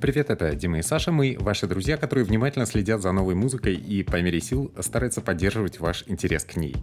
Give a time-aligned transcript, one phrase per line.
[0.00, 1.10] Привет, это Дима и Саша.
[1.10, 5.80] Мы ваши друзья, которые внимательно следят за новой музыкой и по мере сил стараются поддерживать
[5.80, 6.76] ваш интерес к ней.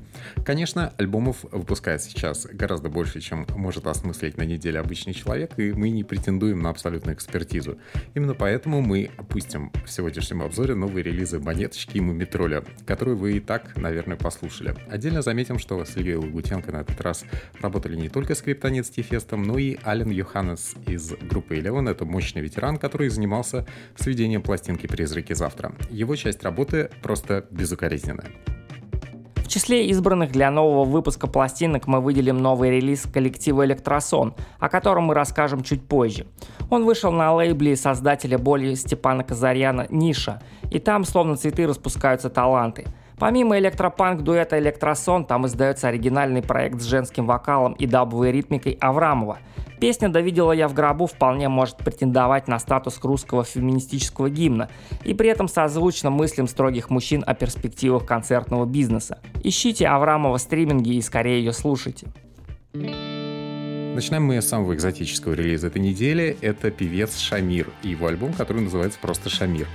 [0.43, 5.91] Конечно, альбомов выпускают сейчас гораздо больше, чем может осмыслить на неделе обычный человек, и мы
[5.91, 7.77] не претендуем на абсолютную экспертизу.
[8.15, 13.39] Именно поэтому мы опустим в сегодняшнем обзоре новые релизы Монеточки и Мумитроля, которые вы и
[13.39, 14.75] так, наверное, послушали.
[14.89, 17.23] Отдельно заметим, что с Ильей Лагутенко на этот раз
[17.61, 21.89] работали не только скриптонит с Тифестом, но и Ален Йоханнес из группы Eleven.
[21.89, 25.73] Это мощный ветеран, который который занимался сведением пластинки «Призраки завтра».
[25.91, 28.27] Его часть работы просто безукоризненная.
[29.35, 35.03] В числе избранных для нового выпуска пластинок мы выделим новый релиз коллектива «Электросон», о котором
[35.03, 36.25] мы расскажем чуть позже.
[36.71, 42.85] Он вышел на лейбле создателя боли Степана Казаряна «Ниша», и там словно цветы распускаются таланты–
[43.17, 49.39] Помимо электропанк дуэта «Электросон», там издается оригинальный проект с женским вокалом и дабовой ритмикой Аврамова.
[49.79, 54.69] Песня «Да видела я в гробу» вполне может претендовать на статус русского феминистического гимна
[55.03, 59.19] и при этом созвучно мыслям строгих мужчин о перспективах концертного бизнеса.
[59.43, 62.07] Ищите Аврамова стриминги и скорее ее слушайте.
[62.73, 66.37] Начинаем мы с самого экзотического релиза этой недели.
[66.41, 69.67] Это певец Шамир и его альбом, который называется просто «Шамир».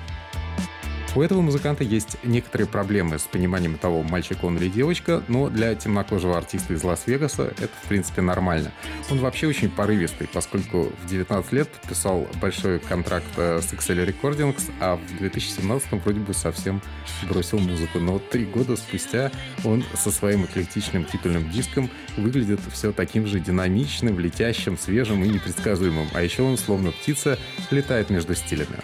[1.16, 5.74] У этого музыканта есть некоторые проблемы с пониманием того, мальчик он или девочка, но для
[5.74, 8.70] темнокожего артиста из Лас-Вегаса это, в принципе, нормально.
[9.10, 14.70] Он вообще очень порывистый, поскольку в 19 лет подписал большой контракт э, с XL Recordings,
[14.78, 16.80] а в 2017 вроде бы совсем
[17.28, 17.98] бросил музыку.
[17.98, 19.32] Но три года спустя
[19.64, 26.06] он со своим эклектичным титульным диском выглядит все таким же динамичным, летящим, свежим и непредсказуемым.
[26.14, 27.36] А еще он, словно птица,
[27.72, 28.78] летает между стилями.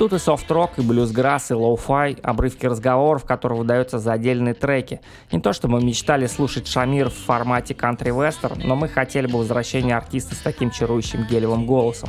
[0.00, 5.02] Тут и софт-рок, и блюграсс, и лоу-фай, обрывки разговоров, которые выдаются за отдельные треки.
[5.30, 9.94] Не то, что мы мечтали слушать Шамир в формате кантри-вестерн, но мы хотели бы возвращения
[9.94, 12.08] артиста с таким чарующим гелиевым голосом.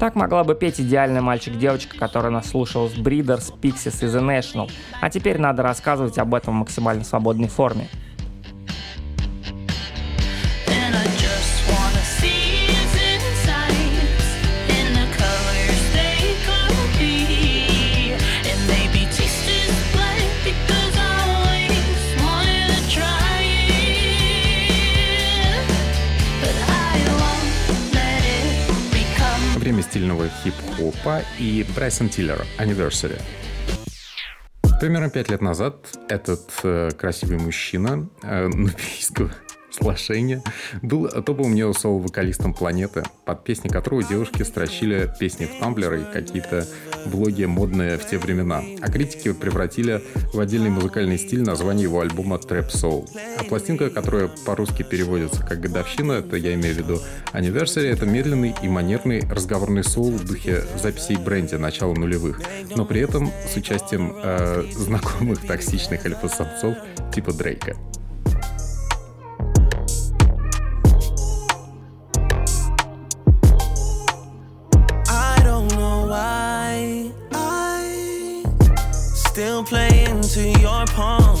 [0.00, 4.68] Так могла бы петь идеальный мальчик-девочка, который наслушался Breeders, Pixies и The National.
[5.00, 7.86] А теперь надо рассказывать об этом в максимально свободной форме.
[30.78, 33.20] Хип-хопа и Брайсон Тиллер «Anniversary».
[34.80, 35.74] Примерно пять лет назад
[36.08, 39.30] этот э, красивый мужчина э, нубийского
[39.78, 40.42] сглашения,
[40.82, 46.66] был топовым нео-соул-вокалистом планеты, под песни которого девушки строчили песни в тамблеры и какие-то
[47.06, 48.62] блоги модные в те времена.
[48.80, 50.02] А критики превратили
[50.32, 53.08] в отдельный музыкальный стиль название его альбома Trap Soul.
[53.38, 57.00] А пластинка, которая по-русски переводится как «Годовщина», это я имею в виду
[57.32, 62.40] Anniversary, это медленный и манерный разговорный соул в духе записей бренди начала нулевых,
[62.74, 66.76] но при этом с участием э, знакомых токсичных альфа-самцов
[67.12, 67.76] типа Дрейка.
[80.78, 81.38] Your palm.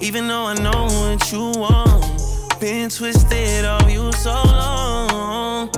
[0.00, 2.04] Even though I know what you want.
[2.60, 5.70] Been twisted of you so long.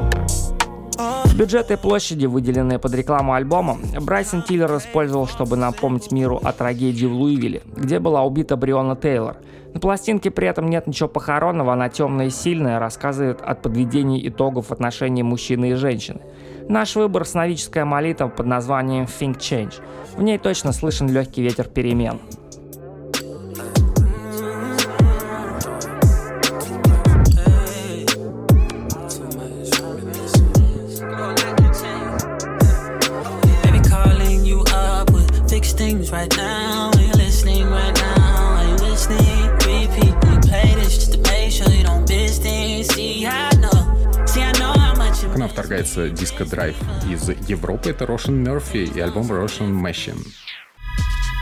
[1.34, 7.12] Бюджеты площади, выделенные под рекламу альбома, Брайсон Тиллер использовал, чтобы напомнить миру о трагедии в
[7.12, 9.36] Луивилле, где была убита Бриона Тейлор.
[9.72, 14.72] На пластинке при этом нет ничего похоронного, она темная и сильная, рассказывает о подведении итогов
[14.72, 16.20] отношений мужчины и женщины.
[16.68, 19.74] Наш выбор– сновидческая молитва под названием Think Change.
[20.16, 22.18] В ней точно слышен легкий ветер перемен.
[35.88, 36.90] Things right now.
[36.94, 38.56] Are you listening right now?
[38.58, 39.44] Are you listening?
[39.64, 40.14] Repeat,
[40.46, 42.92] play this just to make sure you don't miss things.
[42.94, 43.80] See, I know.
[44.26, 44.74] See, I know
[45.34, 46.76] к нам вторгается диско-драйв
[47.10, 47.90] из Европы.
[47.90, 50.24] Это Рошен Мерфи и альбом Russian Machine.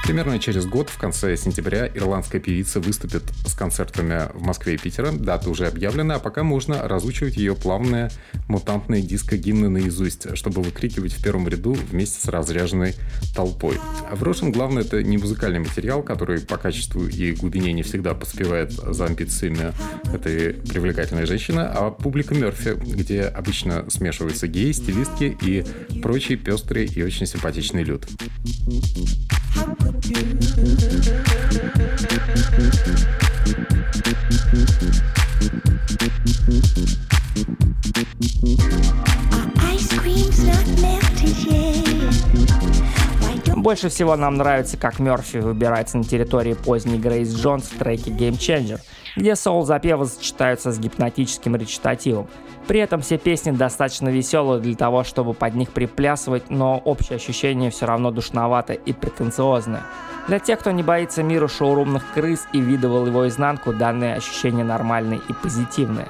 [0.06, 5.10] Примерно через год, в конце сентября, ирландская певица выступит с концертами в Москве и Питере.
[5.10, 8.12] Дата уже объявлена, а пока можно разучивать ее плавные
[8.46, 12.94] мутантные диско-гимны наизусть, чтобы выкрикивать в первом ряду вместе с разряженной
[13.34, 13.80] толпой.
[14.12, 18.70] В Рошин главное это не музыкальный материал, который по качеству и глубине не всегда поспевает
[18.70, 19.72] за амбициями
[20.14, 25.64] этой привлекательной женщины, а публика Мерфи, где обычно смешиваются геи, стилистки и
[26.00, 28.06] прочий пестрый и очень симпатичный люд.
[29.56, 30.36] How could you?
[43.66, 48.38] Больше всего нам нравится, как Мерфи выбирается на территории поздней Грейс Джонс в треке Game
[48.38, 48.78] Changer,
[49.16, 52.28] где соул-запевы сочетаются с гипнотическим речитативом.
[52.68, 57.72] При этом все песни достаточно веселые для того, чтобы под них приплясывать, но общее ощущение
[57.72, 59.82] все равно душноватое и претенциозное.
[60.28, 65.18] Для тех, кто не боится мира шоурумных крыс и видывал его изнанку, данное ощущение нормальное
[65.28, 66.06] и позитивное.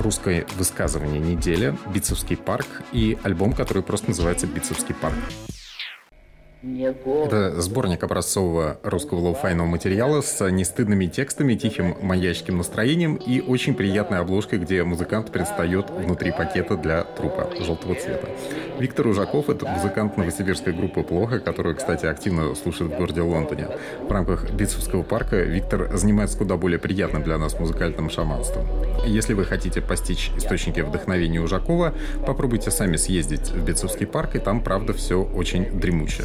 [0.00, 5.16] Русское высказывание недели— «Битцевский парк» и альбом, который просто называется «Битцевский парк».
[6.62, 14.18] Это сборник образцового русского лоу-файного материала с нестыдными текстами, тихим маньяческим настроением и очень приятной
[14.18, 18.28] обложкой, где музыкант предстает внутри пакета для трупа желтого цвета.
[18.78, 23.68] Виктор Ужаков— это музыкант новосибирской группы «Плохо», которую, кстати, активно слушают в городе Лондоне.
[24.06, 28.66] В рамках Битцевского парка Виктор занимается куда более приятным для нас музыкальным шаманством.
[29.06, 31.94] Если вы хотите постичь источники вдохновения Ужакова,
[32.26, 36.24] попробуйте сами съездить в Битцевский парк, и там, правда, все очень дремуче.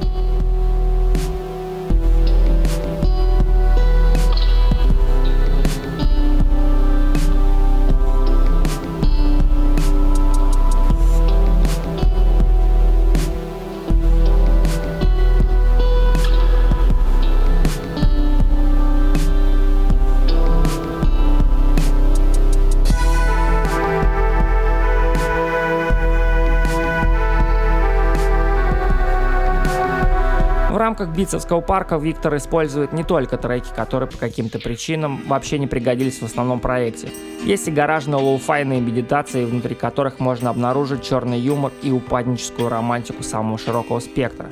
[31.01, 36.19] рамках Битцевского парка Виктор использует не только треки, которые по каким-то причинам вообще не пригодились
[36.21, 37.09] в основном проекте.
[37.43, 43.57] Есть и гаражные лоу-файные медитации, внутри которых можно обнаружить черный юмор и упадническую романтику самого
[43.57, 44.47] широкого спектра.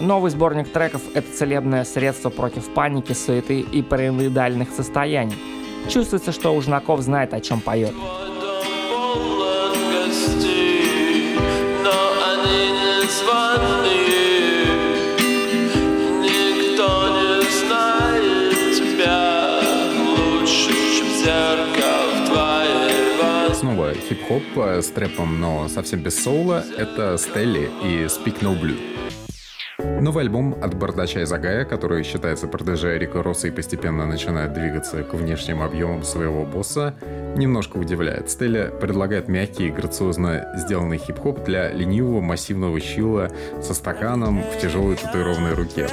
[0.00, 5.36] Новый сборник треков— это целебное средство против паники, суеты и параноидальных состояний.
[5.88, 7.92] Чувствуется, что Ужаков знает, о чем поет.
[24.30, 28.78] Хип-хоп э, с трэпом, но совсем без соула, это Стелли и Speak No Blue.
[30.00, 35.02] Новый альбом от Бардача и Загая, который считается продажей Рика Росса и постепенно начинает двигаться
[35.02, 36.94] к внешним объемам своего босса,
[37.36, 38.30] немножко удивляет.
[38.30, 43.30] Стелли предлагает мягкий и грациозно сделанный хип-хоп для ленивого массивного чила
[43.62, 45.88] со стаканом в тяжелой татуированной руке.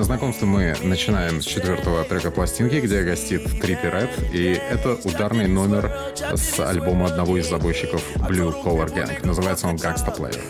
[0.00, 5.92] Знакомство мы начинаем с четвертого трека пластинки, где гостит Триппи Ред, и это ударный номер
[6.34, 9.26] с альбома одного из забойщиков Blue Collar Gang.
[9.26, 10.40] Называется он Gangsta Player.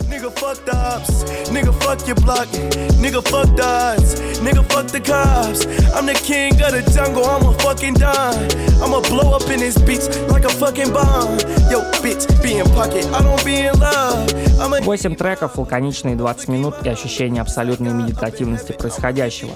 [4.40, 5.66] Nigga fuck the cops.
[5.94, 8.67] I'm the king of the jungle, I'm a fucking don.
[8.80, 11.38] I'ma blow up in this bitch like a fucking bomb.
[11.70, 14.86] Yo, bitch, be in pocket, I don't be in love.
[14.86, 19.50] 8 треков, лаконичные 20 минут и ощущение абсолютной медитативности происходящего.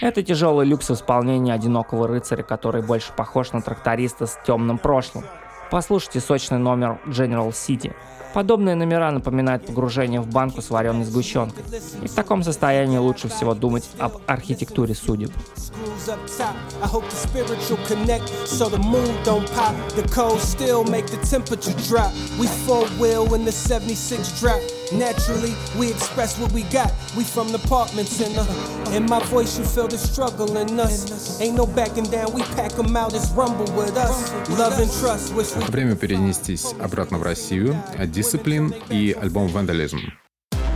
[0.00, 5.24] Это тяжелый люкс в исполнении одинокого рыцаря, который больше похож на тракториста с темным прошлым.
[5.70, 7.92] Послушайте сочный номер General City.
[8.34, 11.64] Подобные номера напоминают погружение в банку с вареной сгущенкой.
[12.02, 15.30] И в таком состоянии лучше всего думать об архитектуре судеб.
[24.92, 26.92] Naturally, we express what we got.
[27.16, 28.44] We from the apartments in the.
[28.96, 31.40] In my voice, you feel the struggle in us.
[31.40, 34.32] Ain't no backing down, we pack them out, it's rumble with us.
[34.48, 35.62] Love and trust, which we...
[35.70, 37.76] Время перенестись обратно в Россию.
[37.98, 40.00] Discipline и альбом Vandalism.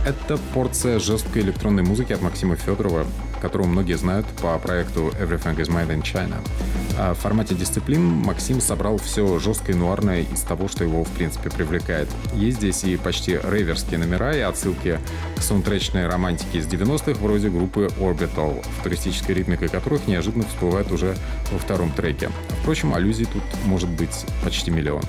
[0.05, 3.07] Это порция жесткой электронной музыки от Максима Федорова,
[3.41, 6.37] которого многие знают по проекту Everything is Made in China.
[6.97, 11.09] А в формате дисциплин Максим собрал все жесткое и нуарное из того, что его в
[11.09, 12.07] принципе привлекает.
[12.33, 14.99] Есть здесь и почти рейверские номера и отсылки
[15.35, 21.15] к саундтречной романтике из 90-х вроде группы Orbital, футуристической ритмикой которых неожиданно всплывает уже
[21.51, 22.29] во втором треке.
[22.61, 25.03] Впрочем, аллюзий тут может быть почти миллион.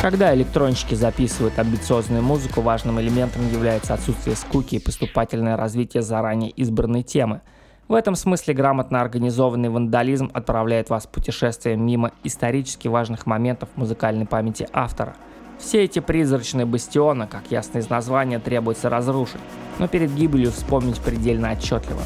[0.00, 7.02] Когда электронщики записывают амбициозную музыку, важным элементом является отсутствие скуки и поступательное развитие заранее избранной
[7.02, 7.42] темы.
[7.86, 14.24] В этом смысле грамотно организованный вандализм отправляет вас в путешествие мимо исторически важных моментов музыкальной
[14.24, 15.16] памяти автора.
[15.58, 19.42] Все эти призрачные бастионы, как ясно из названия, требуется разрушить,
[19.78, 22.00] но перед гибелью вспомнить предельно отчетливо.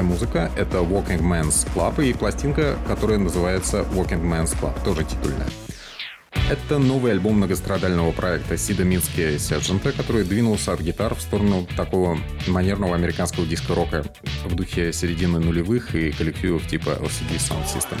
[0.00, 5.48] Звучащая музыка— это Walking Man's Club и пластинка, которая называется Walking Man's Club, тоже титульная.
[6.50, 12.18] Это новый альбом многострадального проекта Сида Мински Сержанта, который двинулся от гитар в сторону такого
[12.48, 14.04] манерного американского диско-рока
[14.44, 18.00] в духе середины нулевых и коллективов типа LCD Sound System.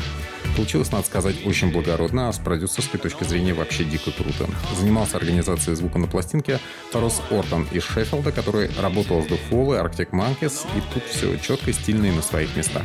[0.56, 4.50] Получилось, надо сказать, очень благородно, а с продюсерской точки зрения вообще дико круто.
[4.76, 6.58] Занимался организацией звука на пластинке
[6.90, 11.36] Торос Ортон из Шеффилда, который работал с The Fall и Arctic Monkeys, и тут все
[11.38, 12.82] четко, стильно и на своих местах.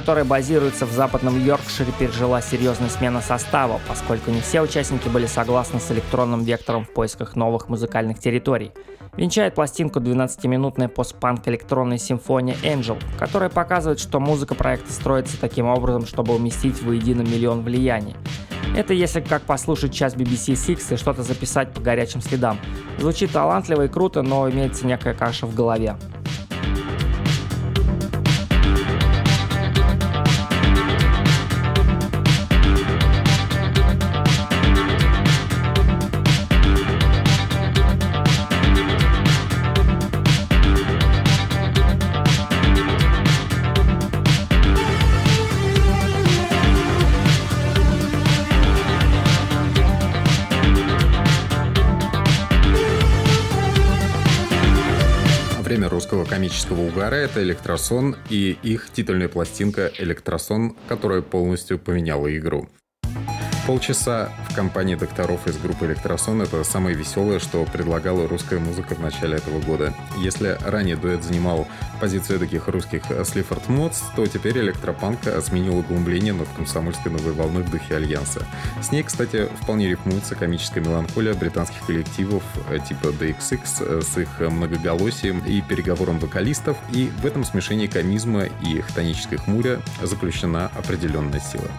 [0.00, 5.78] Которая базируется в западном Йоркшире, пережила серьезную смену состава, поскольку не все участники были согласны
[5.78, 8.72] с электронным вектором в поисках новых музыкальных территорий.
[9.18, 16.06] Венчает пластинку 12-минутная постпанк электронная симфония Angel, которая показывает, что музыка проекта строится таким образом,
[16.06, 18.16] чтобы уместить воедино миллион влияний.
[18.74, 22.58] Это если как послушать час BBC Six и что-то записать по горячим следам.
[22.98, 25.96] Звучит талантливо и круто, но имеется некая каша в голове.
[55.88, 62.68] Русского комического угара— это «Электросон» и их титульная пластинка «Электросон», которая полностью поменяла игру.
[63.70, 68.98] Полчаса в компании докторов из группы «Электросон»— это самое веселое, что предлагала русская музыка в
[68.98, 69.94] начале этого года.
[70.18, 71.68] Если ранее дуэт занимал
[72.00, 77.70] позицию таких русских Слифорд Модс, то теперь электропанк сменил углубление над комсомольской новой волной в
[77.70, 78.44] духе Альянса.
[78.82, 84.40] С ней, кстати, вполне рифмуется комическая меланхолия британских коллективов э, типа DXX э, с их
[84.40, 91.70] многоголосием и переговором вокалистов, и в этом смешении комизма и хтонической хмуря заключена определенная сила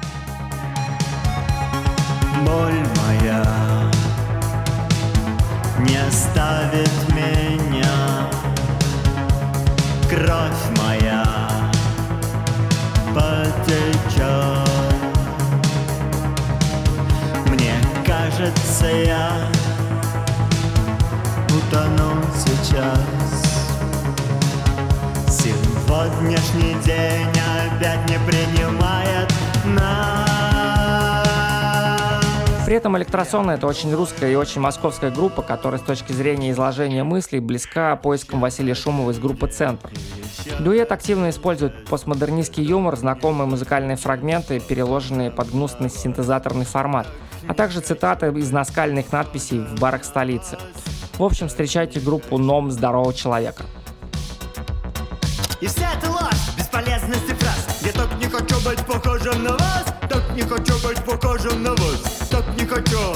[2.45, 3.43] боль моя
[5.79, 8.29] не оставит меня,
[10.09, 11.25] кровь моя
[13.13, 14.21] потечет.
[17.47, 19.31] Мне кажется, я
[21.49, 23.51] утону сейчас.
[25.29, 29.31] Сегодняшний день опять не принимает
[29.65, 30.30] нас.
[32.71, 37.03] При этом электросон это очень русская и очень московская группа, которая с точки зрения изложения
[37.03, 39.89] мыслей близка поискам Василия Шумова из группы «Центр».
[40.57, 47.07] Дуэт активно использует постмодернистский юмор, знакомые музыкальные фрагменты, переложенные под гнусный синтезаторный формат,
[47.45, 50.57] а также цитаты из наскальных надписей в барах столицы.
[51.17, 53.65] В общем, встречайте группу «Ном здорового человека».
[55.59, 60.23] И вся эта ложь, бесполезности фраз Я так не хочу быть похожим на вас Так
[60.33, 63.13] не хочу быть похожим на вас так не хочу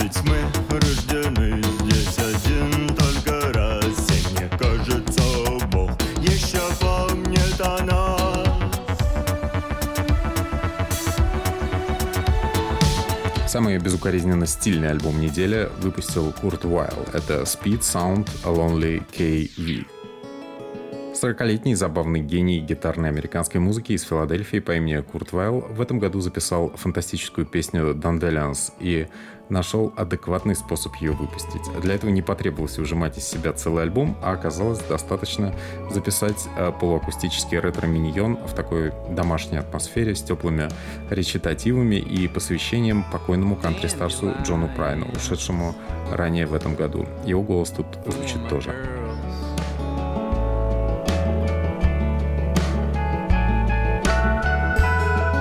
[0.00, 0.36] Ведь мы
[0.70, 5.22] рождены здесь один только раз И мне кажется,
[5.70, 5.90] Бог
[6.22, 8.48] еще помнит о нас
[13.46, 17.06] Самый безукоризненно стильный альбом недели выпустил Курт Уайл.
[17.12, 19.97] Это Speed Sound A Lonely KV.
[21.22, 26.20] 40-летний забавный гений гитарной американской музыки из Филадельфии по имени Курт Вайл в этом году
[26.20, 29.08] записал фантастическую песню «Dandelions» и
[29.48, 31.62] нашел адекватный способ ее выпустить.
[31.80, 35.54] Для этого не потребовалось выжимать из себя целый альбом, а оказалось достаточно
[35.90, 40.68] записать э, полуакустический ретро-миньон в такой домашней атмосфере с теплыми
[41.10, 45.74] речитативами и посвящением покойному кантри-старсу Джону Прайну, ушедшему
[46.12, 47.06] ранее в этом году.
[47.24, 48.74] Его голос тут звучит тоже.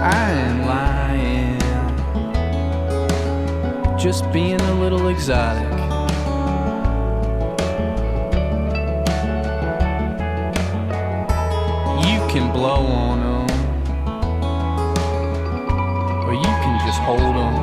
[0.09, 1.59] I ain't lying.
[3.99, 5.67] Just being a little exotic.
[12.07, 13.47] You can blow on them,
[16.25, 17.55] or you can just hold them.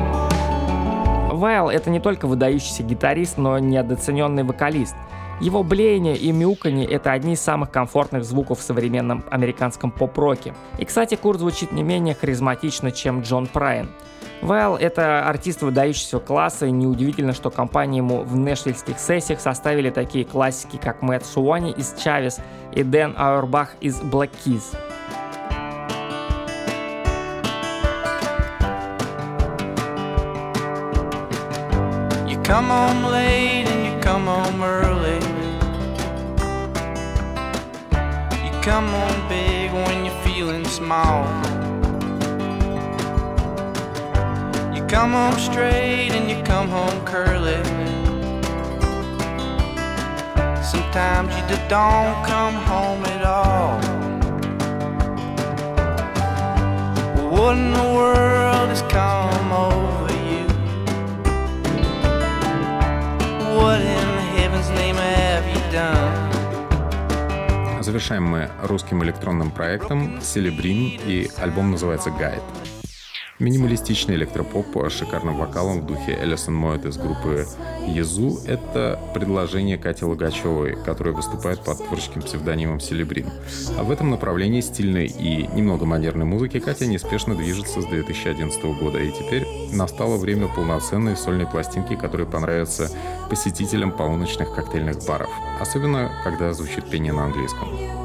[1.35, 4.95] Вайл— это не только выдающийся гитарист, но недооцененный вокалист.
[5.41, 10.53] Его блеяние и мяуканье— это одни из самых комфортных звуков в современном американском поп-роке.
[10.79, 13.89] И, кстати, Курт звучит не менее харизматично, чем Джон Прайн.
[14.41, 20.23] Вайл— это артист выдающегося класса, и неудивительно, что компании ему в нэшвильских сессиях составили такие
[20.23, 22.39] классики, как Мэтт Суони из Чавес
[22.73, 24.63] и Дэн Ауэрбах из Keys.
[32.25, 35.24] You come home late and you come home early
[38.65, 41.23] come on big when you're feeling small.
[44.73, 47.63] You come home straight and you come home curly.
[50.63, 53.77] Sometimes you just don't come home at all.
[57.29, 60.47] What in the world has come over you?
[63.59, 63.94] What
[67.85, 72.41] Завершаем мы русским электронным проектом «Селебрин» и альбом называется «Гайд».
[73.37, 77.45] Минималистичный электропоп с шикарным вокалом в духе Элисон Моэт из группы
[77.85, 83.29] Езу— это предложение Кати Логачевой, которая выступает под творческим псевдонимом Селебрин.
[83.77, 88.97] А в этом направлении стильной и немного модерной музыки Катя неспешно движется с 2011 года,
[88.97, 92.89] и теперь настало время полноценной сольной пластинки, которая понравится
[93.29, 98.04] посетителям полуночных коктейльных баров, особенно когда звучит пение на английском.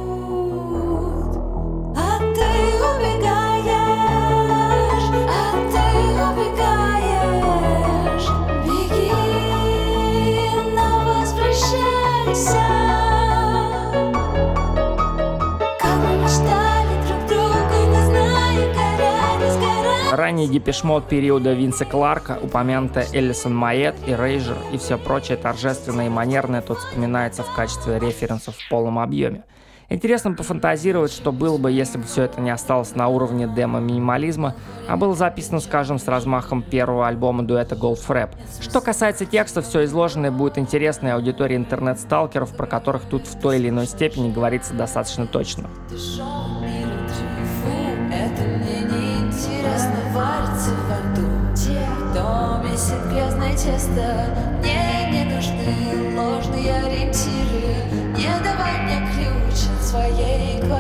[20.40, 26.09] Ранний депешмот периода Винса Кларка, упомянутая Эллисон Майет и Рейжер и все прочее торжественное и
[26.09, 29.44] манерное тут вспоминается в качестве референсов в полном объеме.
[29.90, 34.55] Интересно пофантазировать, что было бы, если бы все это не осталось на уровне демо-минимализма,
[34.88, 38.31] а было записано, скажем, с размахом первого альбома дуэта Gold Frap.
[38.62, 43.68] Что касается текста, все изложенное будет интересной аудитории интернет-сталкеров, про которых тут в той или
[43.68, 45.68] иной степени говорится достаточно точно.
[53.62, 54.27] Тесто.
[54.59, 57.75] Мне не нужны ложные ориентиры.
[58.16, 60.80] Не давай мне ключ от своей квартиры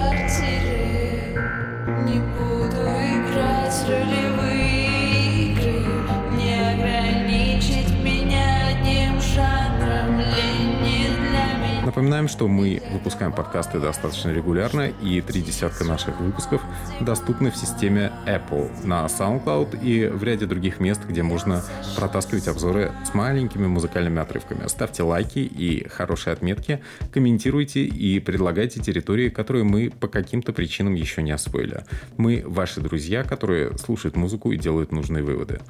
[12.10, 16.60] Напоминаем, что мы выпускаем подкасты достаточно регулярно, и три десятка наших выпусков
[17.00, 21.62] доступны в системе Apple на SoundCloud и в ряде других мест, где можно
[21.94, 24.66] протаскивать обзоры с маленькими музыкальными отрывками.
[24.66, 26.80] Ставьте лайки и хорошие отметки,
[27.12, 31.84] комментируйте и предлагайте территории, которые мы по каким-то причинам еще не освоили.
[32.16, 35.60] Мы ваши друзья, которые слушают музыку и делают нужные выводы.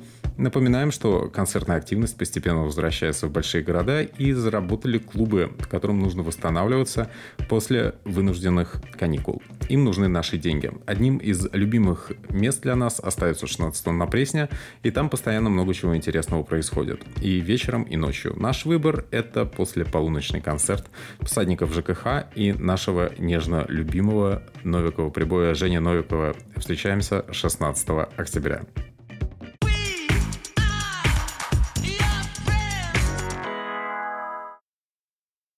[0.41, 7.11] Напоминаем, что концертная активность постепенно возвращается в большие города и заработали клубы, которым нужно восстанавливаться
[7.47, 9.43] после вынужденных каникул.
[9.69, 10.73] Им нужны наши деньги.
[10.87, 14.49] Одним из любимых мест для нас остается 16 на Пресне,
[14.83, 17.03] и там постоянно много чего интересного происходит.
[17.21, 18.35] И вечером, и ночью.
[18.41, 20.87] Наш выбор— это после полуночный концерт
[21.21, 26.35] всадников ЖКХ и нашего нежно любимого Новикова прибоя Женя Новикова.
[26.57, 28.63] Встречаемся 16 октября.